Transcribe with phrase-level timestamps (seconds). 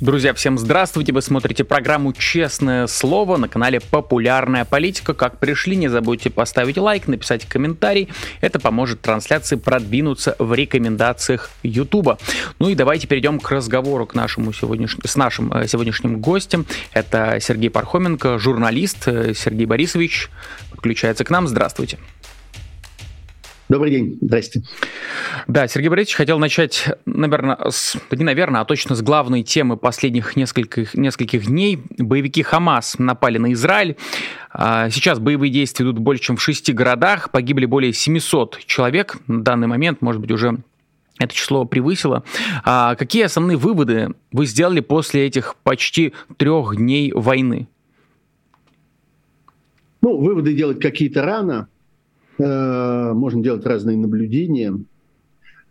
[0.00, 1.12] Друзья, всем здравствуйте!
[1.12, 5.12] Вы смотрите программу «Честное слово» на канале «Популярная политика».
[5.12, 8.08] Как пришли, не забудьте поставить лайк, написать комментарий.
[8.40, 12.18] Это поможет трансляции продвинуться в рекомендациях YouTube.
[12.58, 14.96] Ну и давайте перейдем к разговору к нашему сегодняш...
[15.04, 16.64] с нашим э, сегодняшним гостем.
[16.94, 19.06] Это Сергей Пархоменко, журналист.
[19.06, 20.30] Э, Сергей Борисович
[20.70, 21.46] подключается к нам.
[21.46, 21.98] Здравствуйте.
[23.70, 24.64] Добрый день, здрасте.
[25.46, 30.34] Да, Сергей Борисович, хотел начать, наверное, с, не наверное, а точно с главной темы последних
[30.34, 31.78] нескольких, нескольких дней.
[31.96, 33.96] Боевики Хамас напали на Израиль.
[34.50, 37.30] А, сейчас боевые действия идут больше, чем в шести городах.
[37.30, 39.18] Погибли более 700 человек.
[39.28, 40.58] На данный момент, может быть, уже
[41.20, 42.24] это число превысило.
[42.64, 47.68] А какие основные выводы вы сделали после этих почти трех дней войны?
[50.02, 51.68] Ну, выводы делать какие-то рано.
[52.40, 54.74] Э, можно делать разные наблюдения,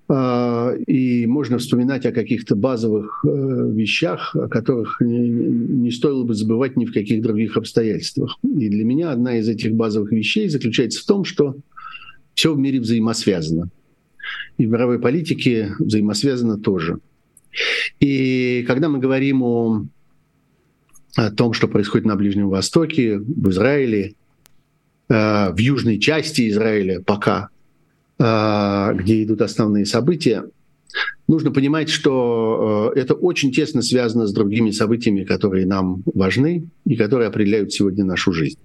[0.08, 6.78] э, и можно вспоминать о каких-то базовых э, вещах, о которых не стоило бы забывать
[6.78, 8.38] ни в каких других обстоятельствах.
[8.44, 11.56] И для меня одна из этих базовых вещей заключается в том, что
[12.36, 13.70] все в мире взаимосвязано.
[14.60, 17.00] И в мировой политике взаимосвязано тоже.
[18.00, 19.86] И когда мы говорим о,
[21.16, 24.14] о том, что происходит на Ближнем Востоке, в Израиле,
[25.10, 27.50] в южной части Израиля пока,
[28.20, 30.46] э, где идут основные события,
[31.28, 36.96] нужно понимать, что э, это очень тесно связано с другими событиями, которые нам важны и
[36.96, 38.60] которые определяют сегодня нашу жизнь.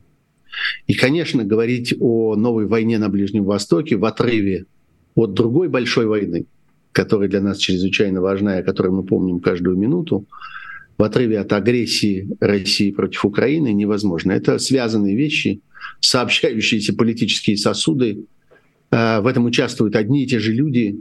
[0.87, 4.67] И, конечно, говорить о новой войне на Ближнем Востоке в отрыве
[5.15, 6.45] от другой большой войны,
[6.93, 10.27] которая для нас чрезвычайно важна и о которой мы помним каждую минуту,
[10.97, 14.31] в отрыве от агрессии России против Украины невозможно.
[14.31, 15.61] Это связанные вещи–
[16.01, 18.25] сообщающиеся политические сосуды.
[18.91, 21.01] Э, в этом участвуют одни и те же люди,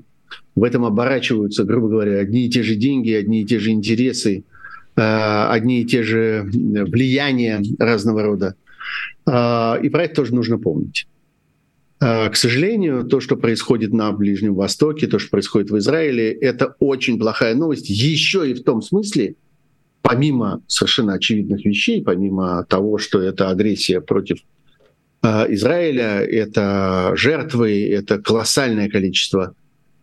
[0.55, 4.43] в этом оборачиваются, грубо говоря, одни и те же деньги, одни и те же интересы,
[4.95, 8.55] э, одни и те же влияния разного рода.
[9.25, 11.07] Э, и про это тоже нужно помнить.
[11.99, 17.17] К сожалению, то, что происходит на Ближнем Востоке, то, что происходит в Израиле, это очень
[17.17, 17.89] плохая новость.
[17.89, 19.35] Еще и в том смысле,
[20.01, 24.39] помимо совершенно очевидных вещей, помимо того, что это агрессия против
[25.23, 29.55] Израиля, это жертвы, это колоссальное количество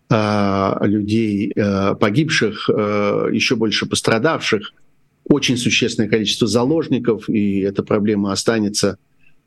[0.08, 4.72] э, людей э, погибших, еще больше пострадавших,
[5.24, 8.98] очень существенное количество заложников, и эта проблема останется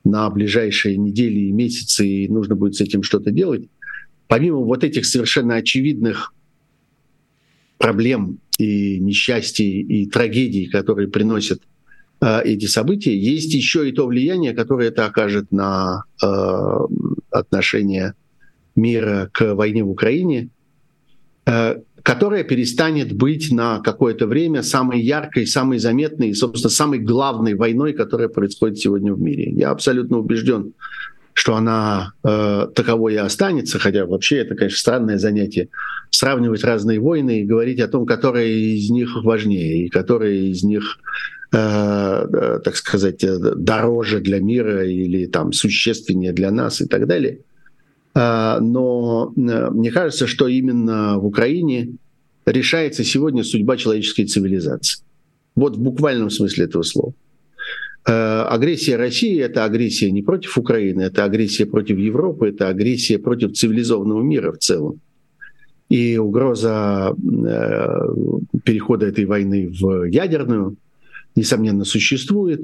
[0.03, 3.67] на ближайшие недели и месяцы, и нужно будет с этим что-то делать.
[4.27, 6.33] Помимо вот этих совершенно очевидных
[7.77, 11.61] проблем и несчастий и трагедий, которые приносят
[12.21, 16.27] эти события, есть еще и то влияние, которое это окажет на э,
[17.31, 18.13] отношение
[18.75, 20.49] мира к войне в Украине,
[21.45, 27.55] э, которая перестанет быть на какое-то время самой яркой, самой заметной и, собственно, самой главной
[27.55, 29.51] войной, которая происходит сегодня в мире.
[29.51, 30.73] Я абсолютно убежден,
[31.33, 35.69] что она э, таковой и останется, хотя вообще это, конечно, странное занятие,
[36.09, 40.99] сравнивать разные войны и говорить о том, которые из них важнее и которые из них
[41.03, 47.05] Э, э, так сказать, э, дороже для мира или там существеннее для нас и так
[47.05, 47.41] далее.
[48.15, 51.89] Но мне кажется, что именно в Украине
[52.45, 55.03] решается сегодня судьба человеческой цивилизации.
[55.55, 57.13] Вот в буквальном смысле этого слова.
[58.05, 64.21] Агрессия России– это агрессия не против Украины, это агрессия против Европы, это агрессия против цивилизованного
[64.21, 64.99] мира в целом.
[65.89, 67.15] И угроза
[68.63, 70.77] перехода этой войны в ядерную
[71.35, 72.61] несомненно, существует.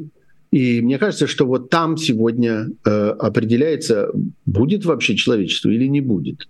[0.51, 4.09] И мне кажется, что вот там сегодня э, определяется,
[4.45, 6.47] будет вообще человечество или не будет.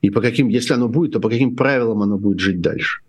[0.00, 3.02] И по каким, если оно будет, то по каким правилам оно будет жить дальше.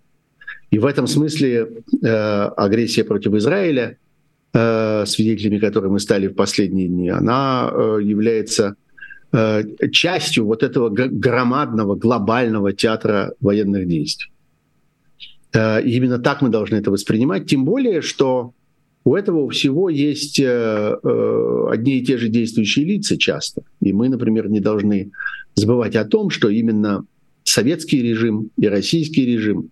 [0.70, 1.68] И в этом смысле
[2.04, 2.08] э,
[2.58, 3.98] агрессия против Израиля,
[4.54, 8.76] э, свидетелями которой мы стали в последние дни, она э, является
[9.32, 14.32] э, частью вот этого громадного глобального театра военных действий.
[15.54, 18.54] Э, и именно так мы должны это воспринимать, тем более, что
[19.04, 23.64] у этого всего есть э, э, одни и те же действующие лица часто.
[23.82, 25.12] И мы, например, не должны
[25.56, 27.06] забывать о том, что именно
[27.44, 29.70] советский режим и российский режим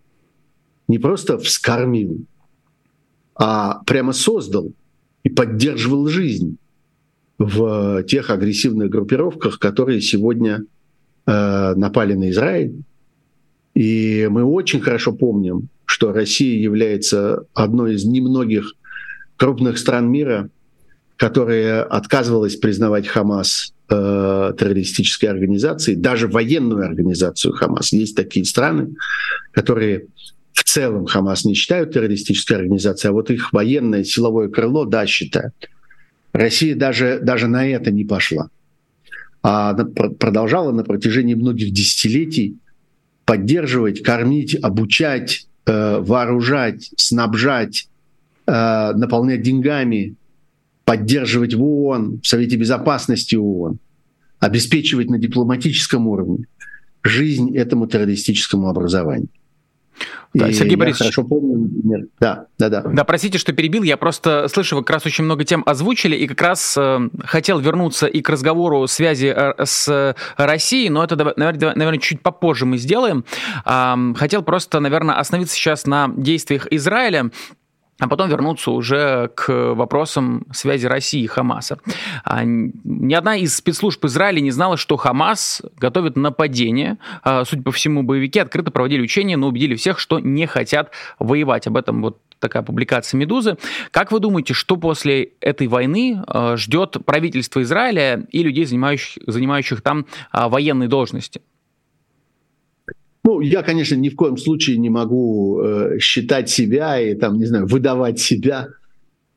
[0.87, 2.25] не просто вскормил,
[3.35, 4.73] а прямо создал
[5.23, 6.57] и поддерживал жизнь
[7.37, 10.65] в тех агрессивных группировках, которые сегодня
[11.25, 12.73] напали на Израиль,
[13.79, 18.73] и мы очень хорошо помним, что Россия является одной из немногих
[19.37, 20.49] крупных стран мира,
[21.15, 27.93] которые отказывалась признавать Хамас э, террористической организацией, даже военную организацию Хамас.
[27.93, 28.95] Есть такие страны,
[29.53, 30.07] которые
[30.51, 35.55] в целом Хамас не считают террористической организацией, а вот их военное силовое крыло, да, считают.
[36.33, 38.49] Россия даже, даже на это не пошла,
[39.41, 42.57] а продолжала на протяжении многих десятилетий
[43.29, 47.87] поддерживать, кормить, обучать, э, вооружать, снабжать,
[48.47, 50.15] э, наполнять деньгами,
[50.83, 53.77] поддерживать в ООН, в Совете Безопасности ООН,
[54.39, 56.47] обеспечивать на дипломатическом уровне
[57.03, 59.29] жизнь этому террористическому образованию.
[60.33, 61.15] Да, Сергей Борисович.
[61.15, 62.09] хорошо помню, нет.
[62.19, 62.81] Да, да, да.
[62.81, 63.81] Да, простите, что перебил.
[63.83, 67.59] Я просто слышу, вы как раз очень много тем озвучили, и как раз э, хотел
[67.59, 72.77] вернуться и к разговору связи э, с Россией, но это, наверное, наверное, чуть попозже мы
[72.77, 73.25] сделаем.
[73.65, 77.31] Э, хотел просто, наверное, остановиться сейчас на действиях Израиля
[77.99, 81.79] а потом вернуться уже к вопросам связи России и Хамаса.
[82.23, 86.97] А, ни одна из спецслужб Израиля не знала, что Хамас готовит нападение.
[87.23, 91.67] А, судя по всему, боевики открыто проводили учения, но убедили всех, что не хотят воевать.
[91.67, 93.57] Об этом вот такая публикация «Медузы».
[93.91, 99.81] Как вы думаете, что после этой войны а, ждет правительство Израиля и людей, занимающих, занимающих
[99.81, 101.41] там военные должности?
[103.29, 107.45] Ну, я, конечно, ни в коем случае не могу э, считать себя и, там, не
[107.45, 108.69] знаю, выдавать себя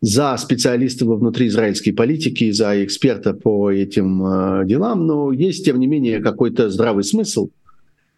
[0.01, 5.87] за специалиста во внутриизраильской политики, за эксперта по этим э, делам, но есть, тем не
[5.87, 7.51] менее, какой-то здравый смысл,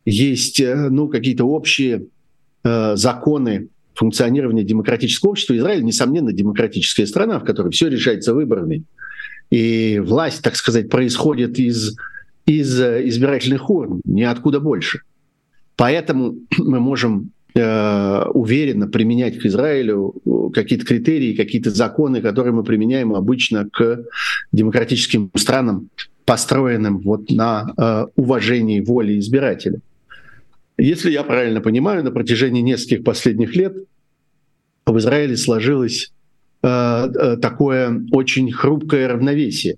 [0.04, 2.06] есть, э, ну, какие-то общие
[2.62, 5.56] э, законы функционирования демократического общества.
[5.56, 8.84] Израиль, несомненно, демократическая страна, в которой все решается выборами.
[9.50, 11.96] И власть, так сказать, происходит из,
[12.46, 15.00] из э, избирательных урн, ниоткуда больше–
[15.76, 22.64] Поэтому мы можем э, уверенно применять к Израилю э, какие-то критерии, какие-то законы, которые мы
[22.64, 24.04] применяем обычно к
[24.52, 25.88] демократическим странам,
[26.24, 29.80] построенным вот на э, уважении воли избирателя.
[30.76, 33.76] Если я правильно понимаю, на протяжении нескольких последних лет
[34.86, 36.10] в Израиле сложилось
[36.62, 39.76] такое очень хрупкое равновесие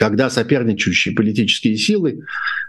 [0.00, 2.22] когда соперничающие политические силы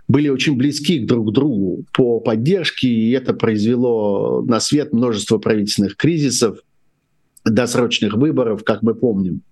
[0.10, 5.96] были очень близки друг к другу по поддержке, и это произвело на свет множество правительственных
[5.96, 6.58] кризисов,
[7.46, 9.44] досрочных выборов, как мы помним,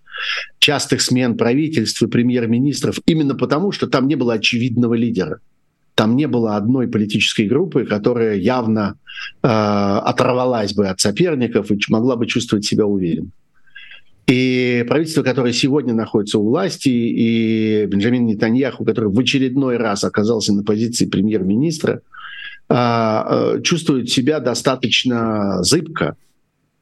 [0.60, 5.40] частых смен правительств и премьер-министров, именно потому, что там не было очевидного лидера.
[5.96, 8.98] Там не было одной политической группы, которая явно
[9.42, 13.32] э, оторвалась бы от соперников и могла бы чувствовать себя уверенно.
[14.30, 20.54] И правительство, которое сегодня находится у власти, и Бенджамин Нетаньяху, который в очередной раз оказался
[20.54, 22.02] на позиции премьер-министра,
[22.68, 26.16] а, а, чувствуют себя достаточно зыбко,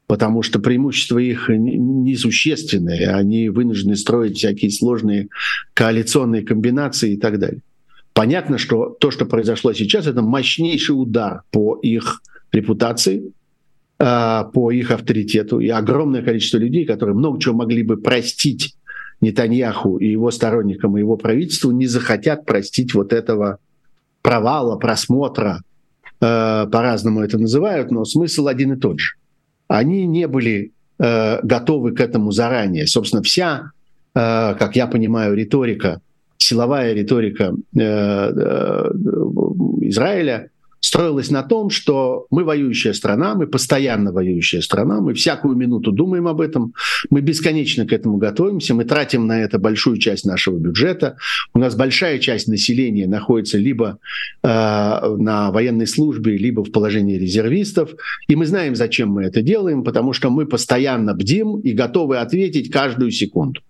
[0.06, 5.28] потому что преимущества их несущественные, они вынуждены строить всякие сложные
[5.72, 7.62] коалиционные комбинации и так далее.
[8.12, 12.20] Понятно, что то, что произошло сейчас, это мощнейший удар по их
[12.52, 13.32] репутации,
[13.98, 18.76] по их авторитету, и огромное количество людей, которые много чего могли бы простить
[19.20, 23.58] Нетаньяху и его сторонникам, и его правительству, не захотят простить вот этого
[24.22, 25.62] провала, просмотра,
[26.20, 29.14] э, по-разному это называют, но смысл один и тот же.
[29.66, 30.70] Они не были
[31.00, 32.86] э, готовы к этому заранее.
[32.86, 33.72] Собственно, вся,
[34.14, 36.00] как я понимаю, риторика,
[36.38, 37.54] силовая риторика
[39.82, 45.92] Израиля строилась на том, что мы воюющая страна, мы постоянно воюющая страна, мы всякую минуту
[45.92, 46.74] думаем об этом,
[47.10, 51.16] мы бесконечно к этому готовимся, мы тратим на это большую часть нашего бюджета,
[51.54, 53.98] у нас большая часть населения находится либо
[54.42, 57.90] э, на военной службе, либо в положении резервистов,
[58.28, 62.70] и мы знаем, зачем мы это делаем, потому что мы постоянно бдим и готовы ответить
[62.70, 63.60] каждую секунду.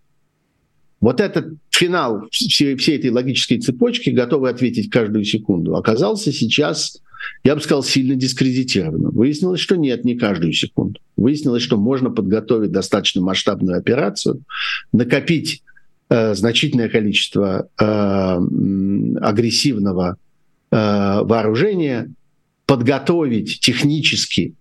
[1.01, 7.01] Вот этот финал всей, всей этой логической цепочки, готовый ответить каждую секунду, оказался сейчас,
[7.45, 9.13] я бы сказал, сильно дискредитированным.
[9.13, 11.01] Выяснилось, что нет, не каждую секунду.
[11.17, 14.43] Выяснилось, что можно подготовить достаточно масштабную операцию,
[14.93, 15.63] накопить
[16.11, 17.85] э, значительное количество э,
[19.21, 20.17] агрессивного
[20.71, 22.11] э, вооружения,
[22.67, 24.55] подготовить технически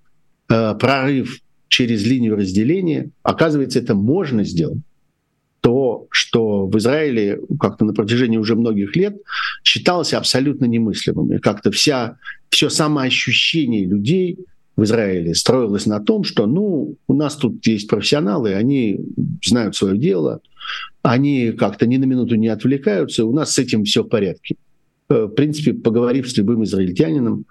[0.49, 3.09] э, прорыв через линию разделения.
[3.23, 4.79] Оказывается, это можно сделать
[5.67, 9.17] то, что в Израиле как-то на протяжении уже многих лет
[9.65, 11.33] считалось абсолютно немыслимым.
[11.33, 12.15] И как-то вся,
[12.49, 14.39] все самоощущение людей
[14.77, 19.01] в Израиле строилось на том, что ну, у нас тут есть профессионалы, они
[19.43, 20.39] знают свое дело,
[21.01, 24.55] они как-то ни на минуту не отвлекаются, у нас с этим все в порядке.
[25.09, 27.43] Э, в принципе, поговорив с любым израильтянином,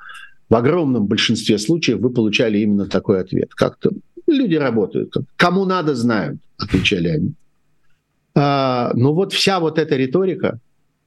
[0.48, 3.52] в огромном большинстве случаев вы получали именно такой ответ.
[3.54, 3.90] Как-то
[4.26, 5.12] люди работают.
[5.36, 7.34] Кому надо, знают, отвечали они.
[8.36, 10.60] А, но вот вся вот эта риторика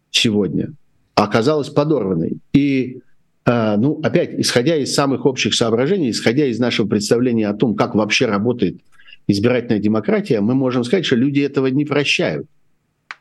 [0.09, 0.73] сегодня
[1.13, 2.39] оказалась подорванной.
[2.53, 3.01] И,
[3.45, 7.93] а, ну, опять, исходя из самых общих соображений, исходя из нашего представления о том, как
[7.93, 8.79] вообще работает
[9.27, 12.47] избирательная демократия, мы можем сказать, что люди этого не прощают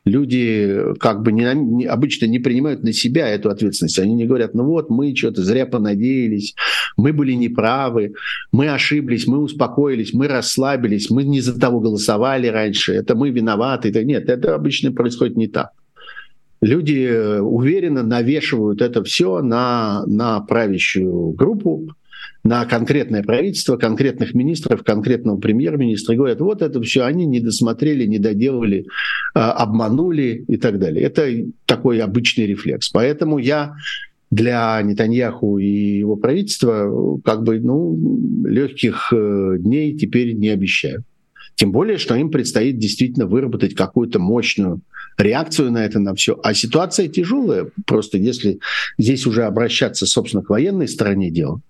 [0.08, 3.98] люди как бы не, не, обычно не принимают на себя эту ответственность.
[3.98, 6.54] Они не говорят, ну вот, мы что-то зря понадеялись,
[6.96, 8.14] мы были неправы,
[8.52, 13.90] мы ошиблись, мы успокоились, мы расслабились, мы не за того голосовали раньше, это мы виноваты.
[13.90, 15.70] Это, нет, это обычно происходит не так.
[16.60, 21.94] Люди э, уверенно навешивают это все на, на правящую группу,
[22.44, 28.18] на конкретное правительство, конкретных министров, конкретного премьер-министра, говорят, вот это все они не досмотрели, не
[28.18, 28.86] доделали,
[29.34, 31.04] а, обманули и так далее.
[31.04, 31.28] Это
[31.66, 32.88] такой обычный рефлекс.
[32.90, 33.74] Поэтому я
[34.30, 37.98] для Нетаньяху и его правительства как бы ну,
[38.46, 41.04] легких э, дней теперь не обещаю.
[41.54, 44.80] Тем более, что им предстоит действительно выработать какую-то мощную
[45.16, 46.38] реакцию на это, на все.
[46.42, 47.70] А ситуация тяжелая.
[47.84, 48.60] Просто если
[48.96, 51.60] здесь уже обращаться, собственно, к военной стороне дела,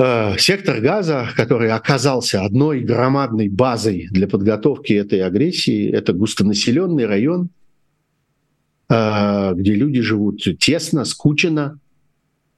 [0.00, 7.50] Э, сектор Газа, который оказался одной громадной базой для подготовки этой агрессии, это густонаселенный район,
[8.88, 11.80] э, где люди живут тесно, скучно,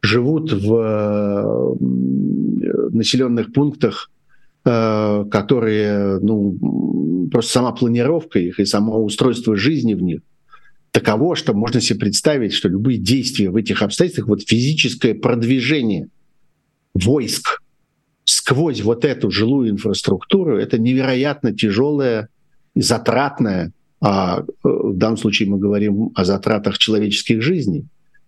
[0.03, 1.77] живут в э,
[2.93, 4.11] населенных пунктах,
[4.63, 10.21] которые, ну, просто сама планировка их и само устройство жизни в них
[10.91, 16.09] таково, что можно себе представить, что любые действия в этих обстоятельствах, вот физическое продвижение–
[16.95, 17.61] войск
[18.25, 22.29] сквозь вот эту жилую инфраструктуру, это невероятно тяжелая
[22.75, 27.87] и затратная, а в данном случае мы говорим о затратах человеческих жизней,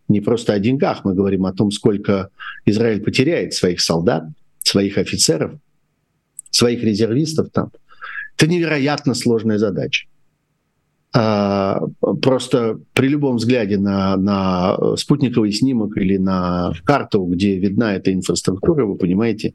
[0.08, 2.28] не просто о деньгах, мы говорим о том, сколько
[2.66, 4.24] Израиль потеряет своих солдат,
[4.62, 5.52] своих офицеров,
[6.50, 7.70] своих резервистов там.
[8.36, 10.06] Это невероятно сложная задача.
[11.14, 11.80] А,
[12.22, 18.86] просто при любом взгляде на, на спутниковый снимок или на карту, где видна эта инфраструктура,
[18.86, 19.54] вы понимаете,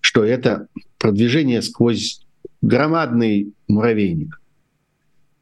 [0.00, 0.66] что это
[0.98, 2.20] продвижение сквозь
[2.62, 4.40] громадный муравейник.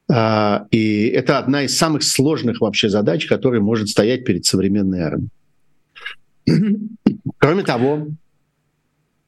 [0.08, 5.30] А, и это одна из самых сложных вообще задач, которая может стоять перед современной армией.
[7.38, 8.08] Кроме того,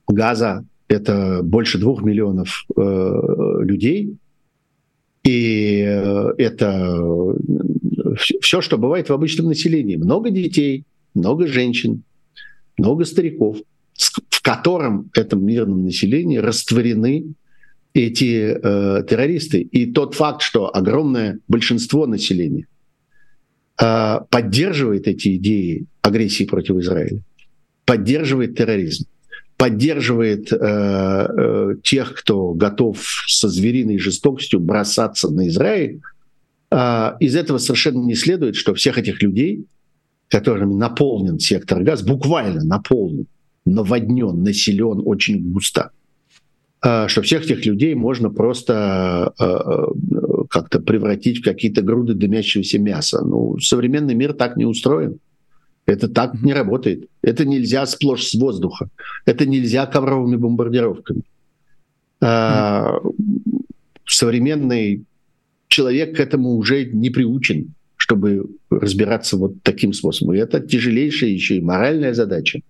[0.07, 4.17] Газа— это больше двух миллионов э, людей,
[5.25, 7.35] и э, это
[8.41, 9.97] все, что бывает в обычном населении.
[9.97, 10.85] Много детей,
[11.15, 12.03] много женщин,
[12.77, 13.59] много стариков,
[14.31, 17.35] в котором этом мирном населении растворены
[17.95, 19.61] эти э, террористы.
[19.61, 22.67] И тот факт, что огромное большинство населения
[23.81, 27.21] э, поддерживает эти идеи агрессии против Израиля,
[27.85, 29.07] поддерживает терроризм,
[29.59, 36.01] поддерживает э, э, тех, кто готов со звериной жестокостью бросаться на Израиль,
[36.71, 39.67] э, из этого совершенно не следует, что всех этих людей,
[40.29, 43.27] которыми наполнен сектор газ, буквально наполнен,
[43.65, 45.91] наводнен, населен очень густо,
[46.85, 52.79] э, что всех этих людей можно просто э, э, как-то превратить в какие-то груды дымящегося
[52.79, 53.25] мяса.
[53.25, 55.19] Ну, современный мир так не устроен.
[55.89, 57.09] Это так не работает.
[57.23, 58.91] Это нельзя сплошь с воздуха.
[59.25, 61.23] Это нельзя ковровыми бомбардировками.
[62.21, 63.01] А,
[64.05, 65.05] современный
[65.69, 70.35] человек к этому уже не приучен, чтобы разбираться вот таким способом.
[70.35, 72.61] И это тяжелейшая еще и моральная задача,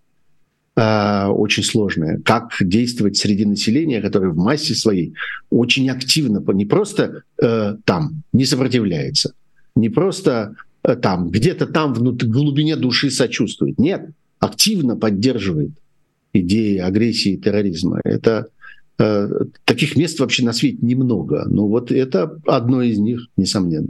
[0.76, 2.20] а, очень сложная.
[2.24, 5.14] Как действовать среди населения, которое в массе своей
[5.50, 9.32] очень активно, не просто э, там не сопротивляется,
[9.74, 13.78] не просто там, где-то там в глубине души сочувствует.
[13.78, 15.70] Нет, активно поддерживает
[16.32, 18.00] идеи агрессии и терроризма.
[18.04, 18.48] Это
[18.98, 19.28] э,
[19.64, 21.44] таких мест вообще на свете немного.
[21.48, 23.88] Но вот это одно из них, несомненно.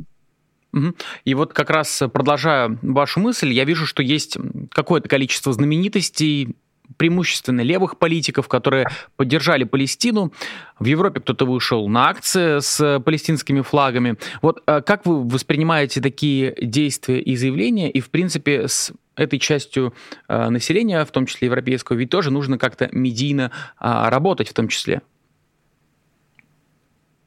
[1.24, 4.36] И вот как раз продолжая вашу мысль, я вижу, что есть
[4.70, 6.56] какое-то количество знаменитостей,
[6.96, 10.32] преимущественно левых политиков, которые поддержали Палестину.
[10.78, 14.16] В Европе кто-то вышел на акции с палестинскими флагами.
[14.42, 17.90] Вот э, как вы воспринимаете такие действия и заявления?
[17.90, 19.92] И, в принципе, с этой частью
[20.28, 24.68] э, населения, в том числе европейского, ведь тоже нужно как-то медийно а, работать в том
[24.68, 25.02] числе.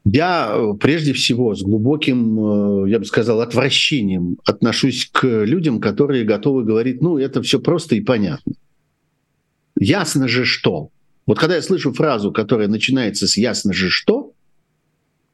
[0.06, 6.64] Я э, прежде всего с глубоким, я бы сказал, отвращением отношусь к людям, которые готовы
[6.64, 8.54] говорить, ну, это все просто и понятно.
[9.82, 10.90] Ясно же что.
[11.26, 14.32] Вот когда я слышу фразу, которая начинается с «ясно же что»,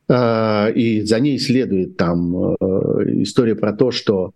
[0.09, 2.55] и за ней следует там
[3.23, 4.31] история про то, что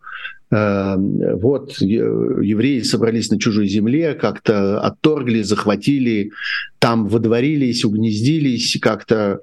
[0.49, 6.31] вот евреи собрались на чужой земле, как-то отторгли, захватили,
[6.79, 9.39] там водворились, угнездились, как-то.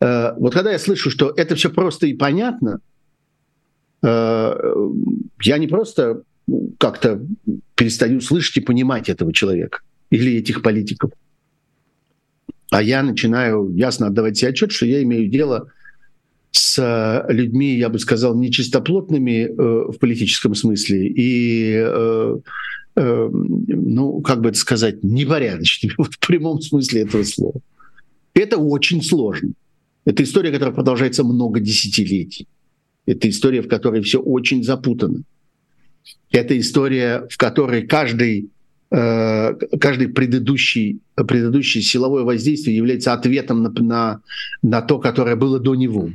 [0.00, 2.78] Вот когда я слышу, что это все просто и понятно,
[4.00, 6.22] я не просто
[6.78, 7.20] как-то
[7.74, 11.10] перестаю слышать и понимать этого человека или этих политиков.
[12.70, 15.70] А я начинаю ясно отдавать себе отчет, что я имею дело
[16.50, 19.52] с людьми, я бы сказал, нечистоплотными э,
[19.92, 22.38] в политическом смысле и, э,
[22.96, 27.60] э, ну, как бы это сказать, непорядочными вот в прямом смысле этого слова.
[28.34, 29.52] Это очень сложно.
[30.04, 32.46] Это история, которая продолжается много десятилетий.
[33.04, 35.22] Это история, в которой все очень запутано.
[36.30, 38.48] Это история, в которой каждый, э,
[38.90, 44.20] каждый предыдущий, предыдущее силовое воздействие является ответом на, на,
[44.62, 46.10] на то, которое было до него.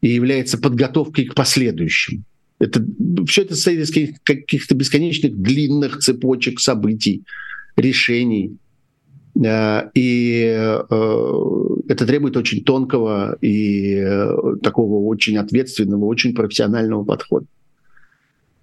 [0.00, 2.22] И является подготовкой к последующему.
[2.58, 2.84] Это,
[3.26, 7.22] все это состоит из каких-то бесконечных длинных цепочек событий,
[7.76, 8.56] решений.
[9.42, 10.80] Э, и э,
[11.88, 14.04] это требует очень тонкого и
[14.62, 17.46] такого очень ответственного, очень профессионального подхода.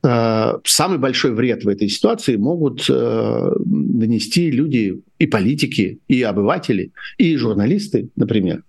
[0.06, 6.92] Э, самый большой вред в этой ситуации могут э, нанести люди и политики, и обыватели,
[7.18, 8.64] и журналисты, например.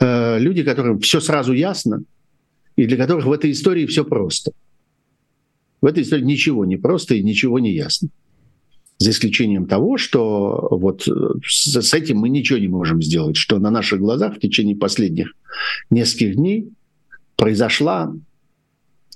[0.00, 2.02] Э, люди, которым все сразу ясно,
[2.74, 4.50] и для которых в этой истории все просто.
[5.80, 8.08] В этой истории ничего не просто и ничего не ясно.
[8.98, 11.06] За исключением того, что вот
[11.46, 15.34] с этим мы ничего не можем сделать, что на наших глазах в течение последних
[15.88, 16.68] нескольких дней
[17.36, 18.12] произошла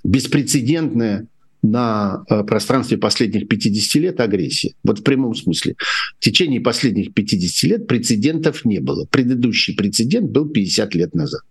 [0.05, 1.27] беспрецедентная
[1.63, 4.75] на э, пространстве последних 50 лет агрессия.
[4.83, 5.77] Вот в прямом смысле.
[6.19, 9.07] В течение последних 50 лет прецедентов не было.
[9.07, 11.43] Предыдущий прецедент был 50 лет назад.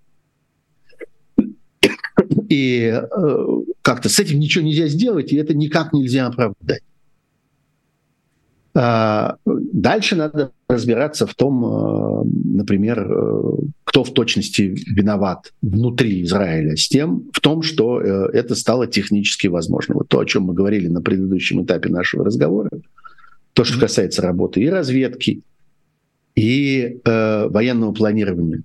[2.49, 3.45] И э,
[3.81, 6.83] как-то с этим ничего нельзя сделать, и это никак нельзя оправдать.
[8.73, 12.23] А, дальше надо разбираться в том, э,
[12.57, 13.41] например, э,
[13.83, 19.47] кто в точности виноват внутри Израиля с тем, в том, что э, это стало технически
[19.47, 19.95] возможно.
[19.95, 22.69] Вот то, о чем мы говорили на предыдущем этапе нашего разговора,
[23.53, 25.41] то, что касается работы и разведки,
[26.35, 28.63] и э, военного планирования,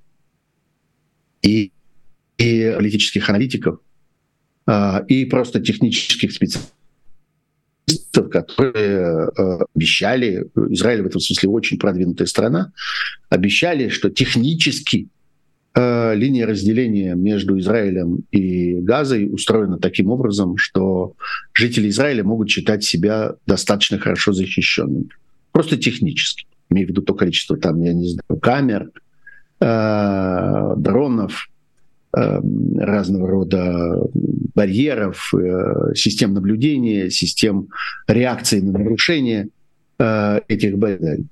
[1.42, 1.72] и,
[2.38, 3.80] и политических аналитиков,
[4.68, 6.72] э, и просто технических специалистов
[8.30, 12.72] которые э, обещали, Израиль в этом смысле очень продвинутая страна,
[13.28, 15.08] обещали, что технически
[15.74, 21.14] э, линия разделения между Израилем и Газой устроена таким образом, что
[21.52, 25.08] жители Израиля могут считать себя достаточно хорошо защищенными.
[25.52, 26.46] Просто технически.
[26.70, 28.90] Имею в виду то количество там, я не знаю, камер,
[29.60, 31.48] э, дронов,
[32.16, 34.08] разного рода
[34.56, 37.68] барьеров, э, систем наблюдения, систем
[38.08, 39.48] реакции на нарушения
[39.98, 41.26] э, этих барьеров.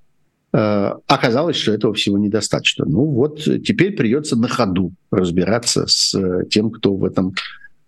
[0.53, 2.85] Э, оказалось, что этого всего недостаточно.
[2.87, 6.15] Ну вот теперь придется на ходу разбираться с
[6.51, 7.35] тем, кто в этом,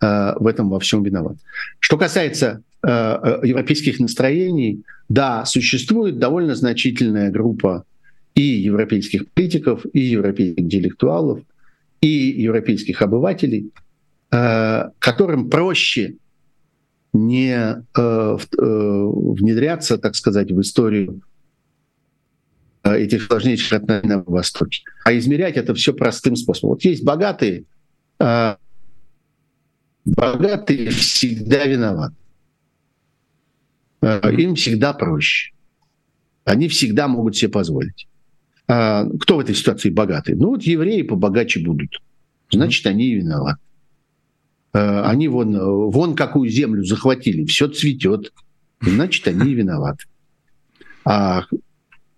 [0.01, 1.37] в этом во всем виноват.
[1.81, 7.85] Что касается европейских настроений, да, существует довольно значительная группа
[8.35, 11.41] и европейских политиков, и европейских интеллектуалов–
[12.07, 13.73] и европейских обывателей,
[14.31, 16.16] э, которым проще
[17.12, 21.23] не э, э, внедряться, так сказать, в историю
[22.85, 26.75] этих сложнейших отношений на Востоке, а измерять это все простым способом.
[26.75, 27.64] Вот есть богатые,
[30.05, 32.14] богатые всегда виноваты.
[34.03, 35.53] Им всегда проще.
[36.45, 38.07] Они всегда могут себе позволить.
[38.68, 40.35] А, кто в этой ситуации богатый?
[40.35, 42.00] Ну вот евреи побогаче будут.
[42.50, 43.61] Значит, они и виноваты.
[44.72, 45.57] А, они вон,
[45.90, 48.33] вон какую землю захватили, все цветет.
[48.81, 50.05] Значит, они и виноваты.
[51.05, 51.44] А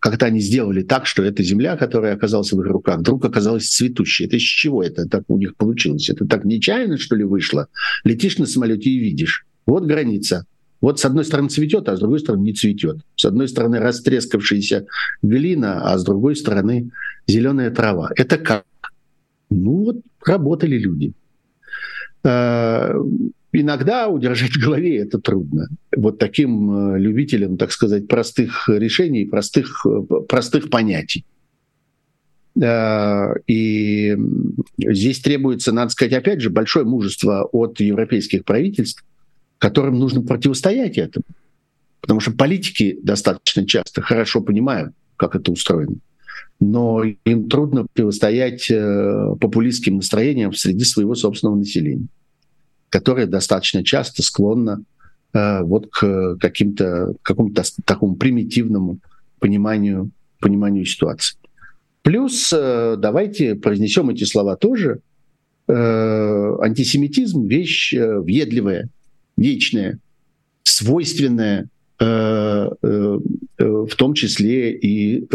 [0.00, 4.26] когда они сделали так, что эта земля, которая оказалась в их руках, вдруг оказалась цветущей.
[4.26, 6.08] Это с чего это так у них получилось?
[6.08, 7.68] Это так нечаянно, что ли, вышло?
[8.04, 9.44] Летишь на самолете и видишь.
[9.66, 10.46] Вот граница.
[10.80, 12.98] Вот с одной стороны цветет, а с другой стороны не цветет.
[13.16, 14.86] С одной стороны растрескавшаяся
[15.22, 16.90] глина, а с другой стороны
[17.26, 18.10] зеленая трава.
[18.14, 18.64] Это как?
[19.50, 21.12] Ну вот работали люди.
[22.24, 22.92] Э,
[23.52, 25.68] иногда удержать в голове это трудно.
[25.96, 31.24] Вот таким э, любителям, так сказать, простых решений, простых, э, простых понятий.
[33.46, 34.16] И
[34.78, 39.04] здесь требуется, надо сказать, опять же, большое мужество от европейских правительств,
[39.58, 41.24] которым нужно противостоять этому.
[42.00, 45.96] Потому что политики достаточно часто хорошо понимают, как это устроено.
[46.60, 52.08] но им трудно противостоять э, популистским настроениям среди своего собственного населения,
[52.88, 54.82] которое достаточно часто склонно
[55.34, 58.98] э, вот к каким-то какому-то такому примитивному
[59.38, 61.38] пониманию пониманию ситуации.
[62.02, 65.00] Плюс э, давайте произнесем эти слова тоже.
[65.70, 68.88] Антисемитизм вещь въедливая,
[69.38, 69.98] вечная,
[70.64, 71.68] свойственная
[72.00, 75.26] в том числе и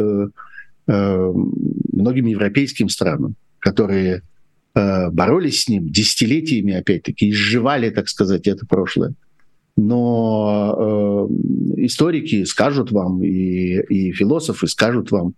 [0.85, 1.33] Э,
[1.93, 4.21] многим европейским странам, которые
[4.75, 9.13] э, боролись с ним десятилетиями, опять-таки, изживали, так сказать, это прошлое.
[9.77, 11.29] Но
[11.77, 15.35] э, историки скажут вам, и, и философы скажут вам,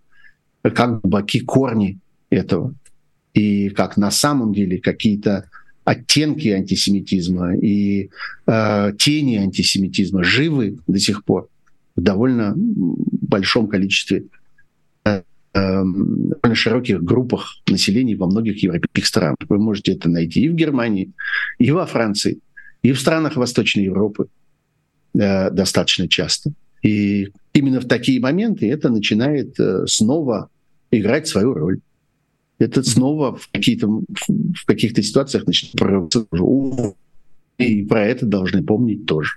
[0.62, 2.74] как баки корни этого,
[3.32, 5.48] и как на самом деле какие-то
[5.86, 8.10] оттенки антисемитизма и
[8.46, 11.48] э, тени антисемитизма живы до сих пор
[11.94, 14.24] в довольно большом количестве
[15.54, 19.36] довольно эм, широких группах населения во многих европейских странах.
[19.48, 21.12] Вы можете это найти и в Германии,
[21.58, 22.40] и во Франции,
[22.82, 24.26] и в странах Восточной Европы
[25.14, 26.50] э, достаточно часто.
[26.82, 30.50] И именно в такие моменты это начинает э, снова
[30.90, 31.78] играть свою роль.
[32.58, 35.74] Это снова в, какие-то, в каких-то ситуациях начинает
[37.58, 39.32] и про это должны помнить тоже.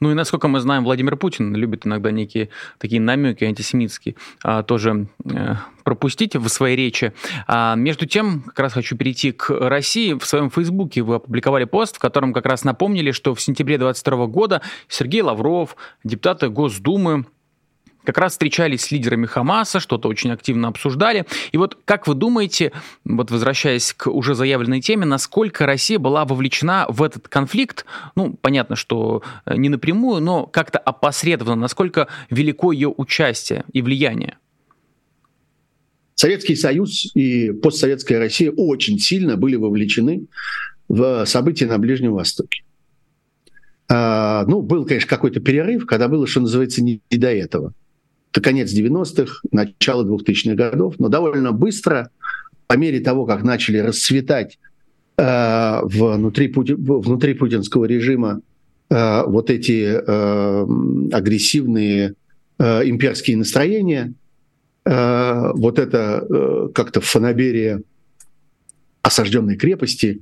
[0.00, 5.08] Ну и насколько мы знаем, Владимир Путин любит иногда некие такие намеки антисемитские а, тоже
[5.24, 7.12] а, пропустить в своей речи.
[7.46, 10.14] А, между тем, как раз хочу перейти к России.
[10.14, 14.26] В своем Фейсбуке вы опубликовали пост, в котором как раз напомнили, что в сентябре 2022
[14.26, 17.26] года Сергей Лавров, депутаты Госдумы,
[18.08, 21.26] как раз встречались с лидерами Хамаса, что-то очень активно обсуждали.
[21.52, 22.72] И вот как вы думаете,
[23.04, 27.84] вот возвращаясь к уже заявленной теме, насколько Россия была вовлечена в этот конфликт?
[28.16, 34.38] Ну, понятно, что э, не напрямую, но как-то опосредованно, насколько велико ее участие и влияние?
[36.14, 40.28] Советский Союз и постсоветская Россия очень сильно были вовлечены
[40.88, 42.62] в события на Ближнем Востоке.
[43.86, 47.74] А, ну, был, конечно, какой-то перерыв, когда было, что называется, не до этого
[48.30, 52.10] это конец 90-х, начало 2000-х годов, но довольно быстро,
[52.66, 54.58] по мере того, как начали расцветать
[55.16, 58.40] э, внутри, Пути, внутри путинского режима
[58.90, 60.66] э, вот эти э,
[61.12, 62.14] агрессивные
[62.58, 64.12] э, имперские настроения,
[64.84, 67.82] э, вот это э, как-то фанаберия
[69.02, 70.20] осажденной крепости,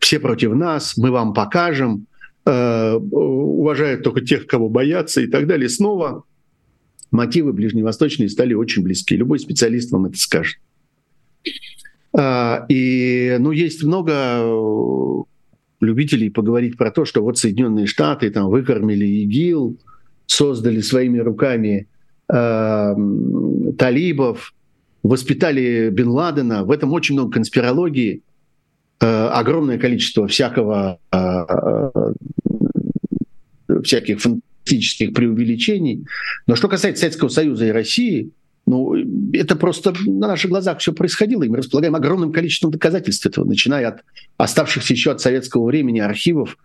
[0.00, 2.06] все против нас, мы вам покажем,
[2.44, 5.68] э, уважают только тех, кого боятся и так далее.
[5.68, 6.24] Снова
[7.10, 9.16] мотивы ближневосточные стали очень близки.
[9.16, 10.58] Любой специалист вам это скажет.
[12.12, 15.22] А, и, ну, есть много э,
[15.80, 19.76] любителей поговорить про то, что вот Соединенные Штаты там выкормили ИГИЛ,
[20.26, 21.88] создали своими руками
[22.28, 22.94] э,
[23.78, 24.54] талибов,
[25.02, 26.64] воспитали Бен Ладена.
[26.64, 28.22] В этом очень много конспирологии,
[29.00, 32.12] э, огромное количество всякого, э, э,
[33.82, 34.20] всяких
[34.66, 36.06] фантастических преувеличений.
[36.46, 38.30] Но что касается Советского Союза и России,
[38.66, 38.96] ну,
[39.32, 43.88] это просто на наших глазах все происходило, и мы располагаем огромным количеством доказательств этого, начиная
[43.88, 44.00] от
[44.38, 46.58] оставшихся еще от советского времени архивов,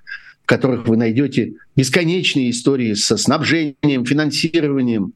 [0.44, 5.14] в которых вы найдете бесконечные истории со снабжением, финансированием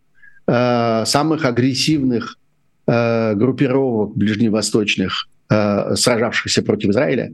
[0.48, 2.38] э, самых агрессивных
[2.86, 7.34] э, группировок ближневосточных, э, сражавшихся против Израиля.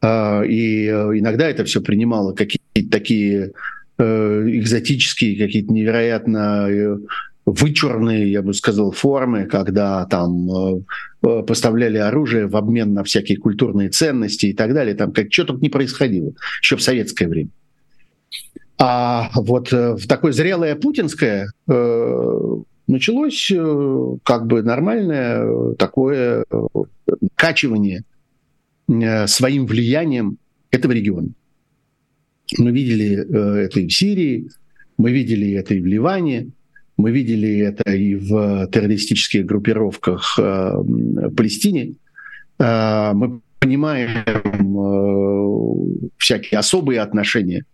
[0.00, 3.52] Э, и э, иногда это все принимало какие-то такие
[3.98, 6.98] экзотические, какие-то невероятно э,
[7.44, 13.90] вычурные, я бы сказал, формы, когда там э, поставляли оружие в обмен на всякие культурные
[13.90, 14.94] ценности и так далее.
[14.94, 17.50] Там как что только не происходило, еще в советское время.
[18.78, 21.52] А вот в такое зрелое путинское
[22.88, 23.52] началось
[24.24, 26.44] как бы нормальное такое
[27.36, 28.02] качивание
[29.26, 30.38] своим влиянием
[30.72, 31.28] этого региона.
[32.58, 34.48] Мы видели э, это и в Сирии,
[34.98, 36.50] мы видели это и в Ливане,
[36.96, 41.94] мы видели это и в террористических группировках э, в Палестине.
[42.58, 44.24] Э, мы понимаем
[46.18, 47.64] всякие особые отношения,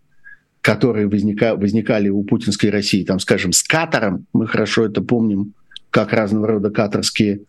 [0.61, 4.27] которые возника, возникали у путинской России, там, скажем, с Катаром.
[4.33, 5.53] Мы хорошо это помним,
[5.89, 7.41] как разного рода катарские